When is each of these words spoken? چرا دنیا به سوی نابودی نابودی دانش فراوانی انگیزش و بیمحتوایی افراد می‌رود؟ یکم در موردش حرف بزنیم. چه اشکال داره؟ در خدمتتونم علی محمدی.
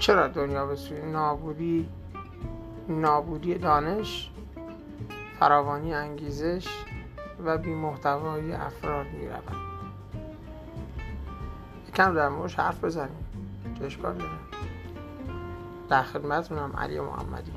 چرا 0.00 0.28
دنیا 0.28 0.66
به 0.66 0.76
سوی 0.76 1.02
نابودی 1.02 1.88
نابودی 2.88 3.54
دانش 3.54 4.30
فراوانی 5.40 5.94
انگیزش 5.94 6.66
و 7.44 7.58
بیمحتوایی 7.58 8.52
افراد 8.52 9.06
می‌رود؟ 9.06 9.56
یکم 11.88 12.14
در 12.14 12.28
موردش 12.28 12.54
حرف 12.54 12.84
بزنیم. 12.84 13.26
چه 13.78 13.84
اشکال 13.84 14.14
داره؟ 14.14 14.30
در 15.88 16.02
خدمتتونم 16.02 16.72
علی 16.78 17.00
محمدی. 17.00 17.52